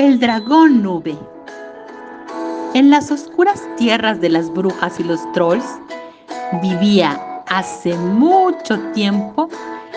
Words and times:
El 0.00 0.18
dragón 0.18 0.82
nube. 0.82 1.14
En 2.72 2.88
las 2.88 3.10
oscuras 3.10 3.62
tierras 3.76 4.18
de 4.22 4.30
las 4.30 4.50
brujas 4.50 4.98
y 4.98 5.04
los 5.04 5.20
trolls 5.32 5.78
vivía 6.62 7.20
hace 7.48 7.94
mucho 7.96 8.78
tiempo 8.94 9.50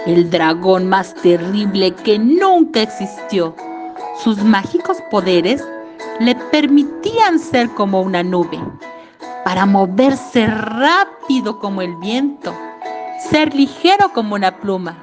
el 0.05 0.29
dragón 0.29 0.89
más 0.89 1.16
terrible 1.16 1.92
que 2.04 2.20
nunca 2.20 2.81
existió. 2.81 3.55
Sus 4.21 4.44
mágicos 4.44 4.97
poderes 5.10 5.63
le 6.20 6.35
permitían 6.51 7.40
ser 7.40 7.70
como 7.70 8.01
una 8.01 8.24
nube, 8.24 8.60
para 9.46 9.65
moverse 9.65 10.47
rápido 10.47 11.60
como 11.60 11.81
el 11.81 11.96
viento, 11.96 12.54
ser 13.31 13.56
ligero 13.56 14.12
como 14.12 14.35
una 14.35 14.58
pluma 14.58 14.97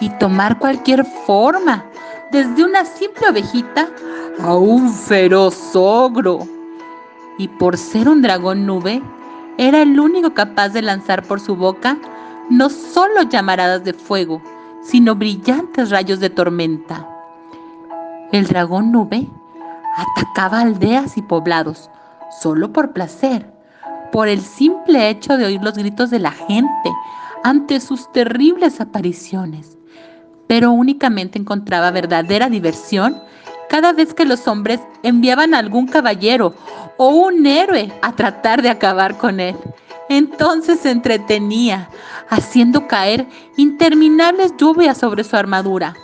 y 0.00 0.08
tomar 0.18 0.58
cualquier 0.58 1.04
forma, 1.04 1.84
desde 2.32 2.64
una 2.64 2.86
simple 2.86 3.28
ovejita 3.28 3.88
a 4.42 4.56
un 4.56 4.90
feroz 4.90 5.76
ogro. 5.76 6.40
Y 7.38 7.46
por 7.46 7.76
ser 7.76 8.08
un 8.08 8.22
dragón 8.22 8.66
nube, 8.66 9.02
era 9.58 9.82
el 9.82 10.00
único 10.00 10.32
capaz 10.32 10.70
de 10.70 10.82
lanzar 10.82 11.22
por 11.22 11.40
su 11.40 11.54
boca 11.54 11.98
no 12.48 12.70
solo 12.70 13.22
llamaradas 13.22 13.84
de 13.84 13.92
fuego, 13.92 14.42
sino 14.82 15.14
brillantes 15.14 15.90
rayos 15.90 16.20
de 16.20 16.30
tormenta. 16.30 17.06
El 18.32 18.46
dragón 18.46 18.90
nube 18.92 19.28
atacaba 19.96 20.60
aldeas 20.60 21.18
y 21.18 21.22
poblados 21.22 21.90
solo 22.40 22.72
por 22.72 22.92
placer, 22.92 23.52
por 24.10 24.28
el 24.28 24.40
simple 24.40 25.10
hecho 25.10 25.36
de 25.36 25.44
oír 25.44 25.62
los 25.62 25.74
gritos 25.74 26.08
de 26.08 26.18
la 26.18 26.32
gente 26.32 26.90
ante 27.44 27.78
sus 27.80 28.10
terribles 28.12 28.80
apariciones, 28.80 29.76
pero 30.52 30.70
únicamente 30.70 31.38
encontraba 31.38 31.90
verdadera 31.90 32.50
diversión 32.50 33.18
cada 33.70 33.94
vez 33.94 34.12
que 34.12 34.26
los 34.26 34.46
hombres 34.46 34.80
enviaban 35.02 35.54
a 35.54 35.58
algún 35.58 35.86
caballero 35.86 36.54
o 36.98 37.08
un 37.08 37.46
héroe 37.46 37.90
a 38.02 38.14
tratar 38.14 38.60
de 38.60 38.68
acabar 38.68 39.16
con 39.16 39.40
él. 39.40 39.56
Entonces 40.10 40.80
se 40.80 40.90
entretenía, 40.90 41.88
haciendo 42.28 42.86
caer 42.86 43.26
interminables 43.56 44.52
lluvias 44.58 44.98
sobre 44.98 45.24
su 45.24 45.36
armadura, 45.36 45.94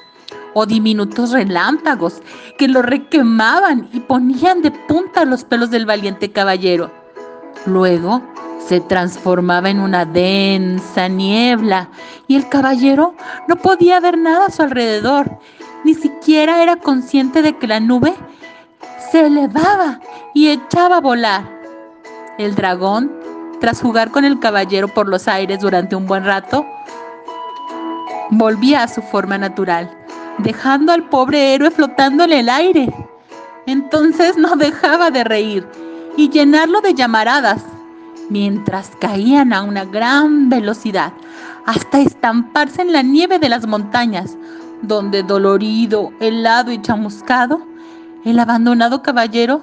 o 0.54 0.64
diminutos 0.64 1.32
relámpagos 1.32 2.22
que 2.56 2.68
lo 2.68 2.80
requemaban 2.80 3.90
y 3.92 4.00
ponían 4.00 4.62
de 4.62 4.70
punta 4.70 5.26
los 5.26 5.44
pelos 5.44 5.68
del 5.68 5.84
valiente 5.84 6.32
caballero. 6.32 6.90
Luego 7.66 8.22
se 8.68 8.80
transformaba 8.80 9.70
en 9.70 9.80
una 9.80 10.04
densa 10.04 11.08
niebla 11.08 11.88
y 12.26 12.36
el 12.36 12.48
caballero 12.50 13.14
no 13.48 13.56
podía 13.56 13.98
ver 13.98 14.18
nada 14.18 14.46
a 14.46 14.50
su 14.50 14.62
alrededor 14.62 15.38
ni 15.84 15.94
siquiera 15.94 16.62
era 16.62 16.76
consciente 16.76 17.40
de 17.40 17.56
que 17.56 17.66
la 17.66 17.80
nube 17.80 18.14
se 19.10 19.26
elevaba 19.26 20.00
y 20.34 20.48
echaba 20.48 20.98
a 20.98 21.00
volar. 21.00 21.44
El 22.36 22.54
dragón, 22.54 23.10
tras 23.60 23.80
jugar 23.80 24.10
con 24.10 24.26
el 24.26 24.38
caballero 24.38 24.88
por 24.88 25.08
los 25.08 25.28
aires 25.28 25.60
durante 25.60 25.96
un 25.96 26.06
buen 26.06 26.24
rato, 26.24 26.66
volvía 28.30 28.82
a 28.82 28.88
su 28.88 29.00
forma 29.00 29.38
natural, 29.38 29.90
dejando 30.38 30.92
al 30.92 31.08
pobre 31.08 31.54
héroe 31.54 31.70
flotando 31.70 32.24
en 32.24 32.32
el 32.32 32.48
aire. 32.50 32.92
Entonces 33.66 34.36
no 34.36 34.56
dejaba 34.56 35.10
de 35.10 35.24
reír 35.24 35.66
y 36.16 36.28
llenarlo 36.28 36.82
de 36.82 36.92
llamaradas, 36.92 37.62
mientras 38.28 38.92
caían 39.00 39.52
a 39.52 39.62
una 39.62 39.84
gran 39.84 40.48
velocidad, 40.48 41.12
hasta 41.66 42.00
estamparse 42.00 42.82
en 42.82 42.92
la 42.92 43.02
nieve 43.02 43.38
de 43.38 43.48
las 43.48 43.66
montañas, 43.66 44.36
donde 44.82 45.22
dolorido, 45.22 46.12
helado 46.20 46.72
y 46.72 46.80
chamuscado, 46.80 47.60
el 48.24 48.38
abandonado 48.38 49.02
caballero 49.02 49.62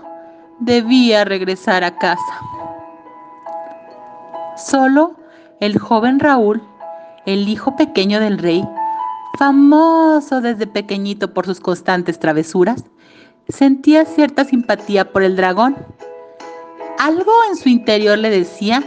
debía 0.60 1.26
regresar 1.26 1.84
a 1.84 1.98
casa. 1.98 2.42
Solo 4.58 5.16
el 5.60 5.78
joven 5.78 6.20
Raúl, 6.20 6.62
el 7.26 7.48
hijo 7.50 7.76
pequeño 7.76 8.20
del 8.20 8.38
rey, 8.38 8.64
famoso 9.38 10.42
desde 10.42 10.68
pequeñito 10.68 11.34
por 11.34 11.46
sus 11.46 11.60
constantes 11.60 12.20
travesuras, 12.20 12.86
sentía 13.50 14.06
cierta 14.06 14.46
simpatía 14.46 15.12
por 15.12 15.24
el 15.24 15.36
dragón. 15.36 15.76
Algo 17.00 17.32
en 17.50 17.58
su 17.58 17.70
interior 17.70 18.18
le 18.18 18.30
decía 18.30 18.84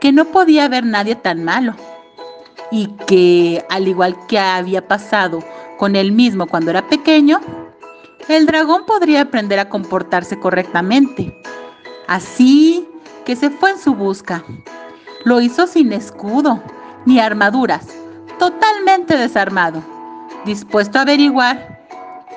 que 0.00 0.12
no 0.12 0.24
podía 0.26 0.64
haber 0.64 0.84
nadie 0.84 1.16
tan 1.16 1.44
malo 1.44 1.74
y 2.70 2.88
que, 3.06 3.64
al 3.68 3.88
igual 3.88 4.16
que 4.28 4.38
había 4.38 4.86
pasado 4.86 5.42
con 5.76 5.96
él 5.96 6.12
mismo 6.12 6.46
cuando 6.46 6.70
era 6.70 6.86
pequeño, 6.88 7.40
el 8.28 8.46
dragón 8.46 8.86
podría 8.86 9.22
aprender 9.22 9.58
a 9.58 9.68
comportarse 9.68 10.38
correctamente. 10.38 11.36
Así 12.06 12.86
que 13.24 13.34
se 13.34 13.50
fue 13.50 13.70
en 13.70 13.78
su 13.78 13.94
busca. 13.94 14.44
Lo 15.24 15.40
hizo 15.40 15.66
sin 15.66 15.92
escudo 15.92 16.62
ni 17.04 17.18
armaduras, 17.18 17.86
totalmente 18.38 19.16
desarmado, 19.16 19.82
dispuesto 20.44 20.98
a 20.98 21.02
averiguar 21.02 21.80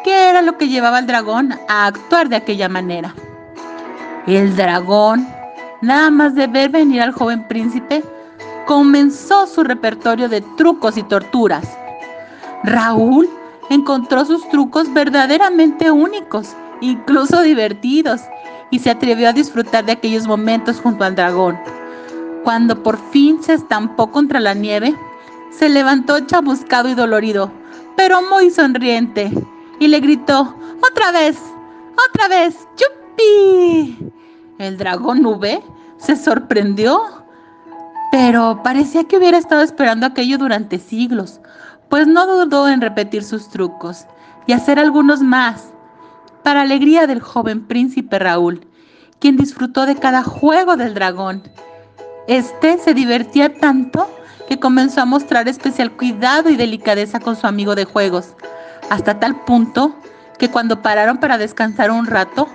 qué 0.04 0.30
era 0.30 0.42
lo 0.42 0.58
que 0.58 0.68
llevaba 0.68 0.98
al 0.98 1.08
dragón 1.08 1.54
a 1.70 1.86
actuar 1.86 2.30
de 2.30 2.36
aquella 2.36 2.68
manera. 2.68 3.14
El 4.28 4.56
dragón, 4.56 5.28
nada 5.82 6.10
más 6.10 6.36
de 6.36 6.48
ver 6.48 6.70
venir 6.70 7.02
al 7.02 7.12
joven 7.12 7.48
príncipe, 7.48 8.04
comenzó 8.66 9.48
su 9.48 9.64
repertorio 9.64 10.30
de 10.30 10.42
trucos 10.58 10.98
y 10.98 11.04
torturas 11.04 11.68
Raúl 12.64 13.30
encontró 13.70 14.24
sus 14.24 14.48
trucos 14.48 14.92
verdaderamente 14.94 15.92
únicos, 15.92 16.56
incluso 16.80 17.42
divertidos, 17.42 18.22
y 18.72 18.80
se 18.80 18.90
atrevió 18.90 19.30
a 19.30 19.34
disfrutar 19.34 19.86
de 19.86 19.92
aquellos 19.92 20.28
momentos 20.28 20.80
junto 20.80 21.04
al 21.04 21.16
dragón. 21.16 21.60
Cuando 22.44 22.82
por 22.82 22.98
fin 23.12 23.44
se 23.44 23.54
estampó 23.54 24.10
contra 24.12 24.40
la 24.40 24.54
nieve, 24.54 24.96
se 25.52 25.70
levantó 25.70 26.20
chamuscado 26.22 26.90
y 26.90 26.96
dolorido, 26.96 27.52
pero 27.98 28.22
muy 28.22 28.50
sonriente, 28.50 29.32
y 29.80 29.88
le 29.88 30.00
gritó, 30.00 30.56
¡Otra 30.90 31.12
vez! 31.12 31.38
¡Otra 32.10 32.30
vez! 32.30 32.68
¡Yupi! 32.78 34.03
El 34.64 34.78
dragón 34.78 35.22
nube 35.22 35.62
se 35.98 36.16
sorprendió, 36.16 37.02
pero 38.12 38.62
parecía 38.64 39.04
que 39.04 39.18
hubiera 39.18 39.38
estado 39.38 39.62
esperando 39.62 40.06
aquello 40.06 40.38
durante 40.38 40.80
siglos, 40.80 41.42
pues 41.90 42.08
no 42.08 42.26
dudó 42.26 42.70
en 42.70 42.82
repetir 42.82 43.24
sus 43.24 43.50
trucos 43.50 44.06
y 44.48 44.54
hacer 44.54 44.80
algunos 44.80 45.22
más, 45.22 45.74
para 46.44 46.62
alegría 46.62 47.08
del 47.08 47.22
joven 47.22 47.68
príncipe 47.68 48.20
Raúl, 48.20 48.68
quien 49.20 49.38
disfrutó 49.38 49.86
de 49.86 49.96
cada 49.96 50.24
juego 50.24 50.76
del 50.76 50.94
dragón. 50.94 51.44
Este 52.28 52.78
se 52.78 52.94
divertía 52.94 53.54
tanto 53.54 54.10
que 54.48 54.60
comenzó 54.60 55.02
a 55.02 55.06
mostrar 55.06 55.48
especial 55.48 55.92
cuidado 55.92 56.50
y 56.50 56.56
delicadeza 56.56 57.20
con 57.20 57.36
su 57.36 57.48
amigo 57.48 57.76
de 57.76 57.86
juegos, 57.86 58.36
hasta 58.90 59.20
tal 59.20 59.44
punto 59.46 59.96
que 60.38 60.50
cuando 60.50 60.82
pararon 60.82 61.18
para 61.18 61.38
descansar 61.38 61.92
un 61.92 62.06
rato, 62.06 62.48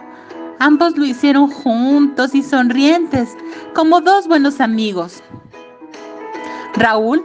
ambos 0.59 0.97
lo 0.97 1.05
hicieron 1.05 1.51
juntos 1.51 2.35
y 2.35 2.43
sonrientes, 2.43 3.37
como 3.75 4.01
dos 4.01 4.27
buenos 4.27 4.61
amigos. 4.61 5.23
Raúl 6.75 7.25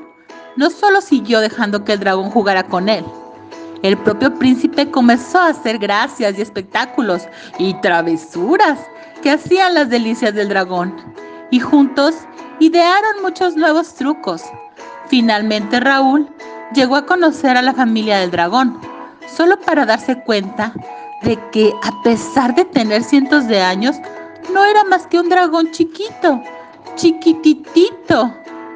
no 0.56 0.70
solo 0.70 1.02
siguió 1.02 1.40
dejando 1.40 1.84
que 1.84 1.94
el 1.94 2.00
dragón 2.00 2.30
jugara 2.30 2.64
con 2.64 2.90
él, 2.90 3.04
el 3.84 3.98
propio 3.98 4.34
príncipe 4.34 4.90
comenzó 4.90 5.40
a 5.40 5.50
hacer 5.50 5.78
gracias 5.78 6.38
y 6.38 6.42
espectáculos 6.42 7.28
y 7.60 7.74
travesuras 7.82 8.80
que 9.22 9.32
hacían 9.32 9.74
las 9.74 9.90
delicias 9.90 10.34
del 10.34 10.48
dragón, 10.48 10.96
y 11.52 11.60
juntos 11.60 12.16
idearon 12.60 13.22
muchos 13.22 13.58
nuevos 13.58 13.94
trucos. 13.96 14.42
Finalmente 15.10 15.82
Raúl 15.82 16.30
llegó 16.74 16.96
a 16.96 17.06
conocer 17.06 17.58
a 17.58 17.62
la 17.62 17.74
familia 17.74 18.20
del 18.20 18.32
dragón, 18.32 18.80
solo 19.28 19.60
para 19.60 19.86
darse 19.86 20.24
cuenta 20.24 20.74
de 21.24 21.40
que 21.52 21.74
a 21.82 22.02
pesar 22.04 22.54
de 22.56 22.66
tener 22.66 23.04
cientos 23.04 23.48
de 23.48 23.62
años, 23.62 23.96
no 24.54 24.66
era 24.66 24.84
más 24.84 25.08
que 25.08 25.20
un 25.20 25.30
dragón 25.30 25.72
chiquito, 25.72 26.42
chiquititito, 26.96 28.34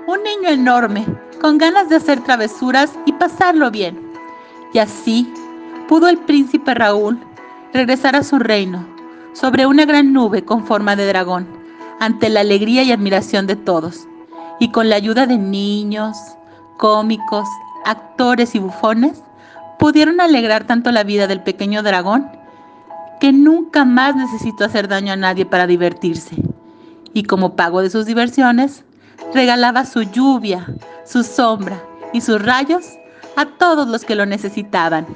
un 0.08 0.24
niño 0.24 0.50
enorme, 0.50 1.06
con 1.42 1.58
ganas 1.58 1.90
de 1.90 1.98
hacer 1.98 2.24
travesuras 2.24 2.92
y 3.06 3.14
pasarlo 3.14 3.70
bien. 3.70 4.12
Y 4.74 4.80
así 4.80 5.32
pudo 5.88 6.08
el 6.08 6.18
príncipe 6.18 6.74
Raúl 6.74 7.20
regresar 7.74 8.16
a 8.16 8.24
su 8.24 8.40
reino 8.40 8.86
sobre 9.34 9.66
una 9.66 9.86
gran 9.86 10.14
nube 10.14 10.44
con 10.44 10.66
forma 10.66 10.96
de 10.96 11.06
dragón, 11.06 11.48
ante 12.00 12.30
la 12.30 12.40
alegría 12.42 12.84
y 12.84 12.92
admiración 12.92 13.46
de 13.46 13.56
todos, 13.56 14.08
y 14.60 14.72
con 14.72 14.90
la 14.90 14.96
ayuda 14.96 15.28
de 15.28 15.38
niños, 15.38 16.18
cómicos, 16.78 17.48
actores 17.86 18.56
y 18.56 18.60
bufones, 18.60 19.22
pudieron 19.78 20.20
alegrar 20.22 20.66
tanto 20.66 20.92
la 20.92 21.04
vida 21.04 21.28
del 21.28 21.44
pequeño 21.44 21.84
dragón 21.84 22.37
que 23.20 23.32
nunca 23.32 23.86
más 23.86 24.16
necesitó 24.16 24.66
hacer 24.66 24.88
daño 24.88 25.14
a 25.14 25.18
nadie 25.18 25.46
para 25.46 25.68
divertirse. 25.68 26.36
Y 27.14 27.24
como 27.24 27.56
pago 27.56 27.82
de 27.82 27.90
sus 27.90 28.06
diversiones, 28.06 28.84
regalaba 29.34 29.86
su 29.86 30.04
lluvia, 30.04 30.68
su 31.06 31.24
sombra 31.24 31.82
y 32.14 32.22
sus 32.22 32.42
rayos 32.42 32.86
a 33.36 33.46
todos 33.46 33.88
los 33.88 34.06
que 34.06 34.16
lo 34.16 34.26
necesitaban. 34.26 35.08